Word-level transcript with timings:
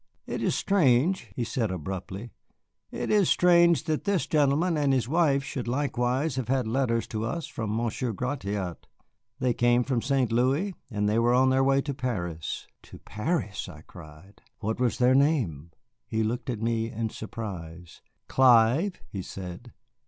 "It 0.25 0.41
is 0.41 0.55
strange," 0.55 1.31
he 1.35 1.43
said 1.43 1.69
abruptly, 1.69 2.31
"it 2.89 3.11
is 3.11 3.29
strange 3.29 3.83
that 3.83 4.03
this 4.03 4.25
gentleman 4.25 4.75
and 4.75 4.91
his 4.93 5.07
wife 5.07 5.43
should 5.43 5.67
likewise 5.67 6.37
have 6.37 6.47
had 6.47 6.65
letters 6.67 7.05
to 7.09 7.23
us 7.23 7.45
from 7.45 7.77
Monsieur 7.77 8.11
Gratiot. 8.11 8.87
They 9.37 9.53
came 9.53 9.83
from 9.83 10.01
St. 10.01 10.31
Louis, 10.31 10.73
and 10.89 11.07
they 11.07 11.19
were 11.19 11.35
on 11.35 11.51
their 11.51 11.63
way 11.63 11.81
to 11.83 11.93
Paris." 11.93 12.65
"To 12.81 12.97
Paris?" 12.97 13.69
I 13.69 13.81
cried; 13.81 14.41
"what 14.57 14.79
was 14.79 14.97
their 14.97 15.13
name?" 15.13 15.69
He 16.07 16.23
looked 16.23 16.49
at 16.49 16.63
me 16.63 16.89
in 16.89 17.11
surprise. 17.11 18.01
"Clive," 18.27 18.99
he 19.07 19.21
said. 19.21 19.71